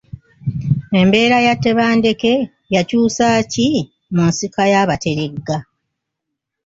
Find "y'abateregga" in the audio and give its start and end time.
4.71-5.57